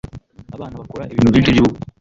Abana 0.55 0.79
bakora 0.81 1.03
ibintu 1.11 1.31
byinshi 1.31 1.53
byubupfu. 1.55 1.79